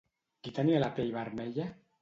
Qui 0.47 0.53
tenia 0.55 0.81
la 0.85 0.89
pell 0.97 1.15
vermella? 1.19 1.73